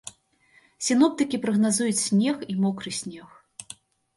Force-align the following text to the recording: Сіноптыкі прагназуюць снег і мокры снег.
Сіноптыкі 0.85 1.39
прагназуюць 1.43 1.99
снег 2.07 2.37
і 2.55 2.59
мокры 2.65 2.89
снег. 3.05 3.27